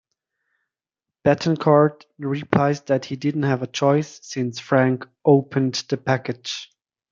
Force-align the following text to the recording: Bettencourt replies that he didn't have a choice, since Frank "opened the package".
Bettencourt 1.23 2.05
replies 2.17 2.81
that 2.85 3.05
he 3.05 3.15
didn't 3.15 3.43
have 3.43 3.61
a 3.61 3.67
choice, 3.67 4.19
since 4.23 4.57
Frank 4.59 5.07
"opened 5.25 5.75
the 5.89 5.97
package". 5.97 6.71